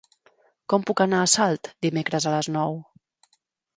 Com 0.73 0.85
puc 0.91 1.03
anar 1.05 1.19
a 1.25 1.29
Salt 1.35 1.69
dimecres 1.87 2.29
a 2.29 2.33
les 2.37 2.51
nou? 2.59 2.81